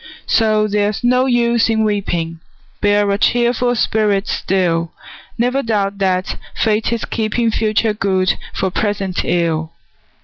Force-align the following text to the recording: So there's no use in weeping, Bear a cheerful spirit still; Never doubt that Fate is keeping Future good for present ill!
So 0.25 0.67
there's 0.67 1.03
no 1.03 1.27
use 1.27 1.69
in 1.69 1.83
weeping, 1.83 2.39
Bear 2.81 3.07
a 3.11 3.19
cheerful 3.19 3.75
spirit 3.75 4.25
still; 4.27 4.91
Never 5.37 5.61
doubt 5.61 5.99
that 5.99 6.37
Fate 6.55 6.91
is 6.91 7.05
keeping 7.05 7.51
Future 7.51 7.93
good 7.93 8.33
for 8.51 8.71
present 8.71 9.23
ill! 9.23 9.71